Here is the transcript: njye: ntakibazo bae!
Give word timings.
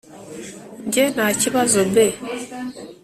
njye: 0.87 1.03
ntakibazo 1.13 1.79
bae! 1.93 2.13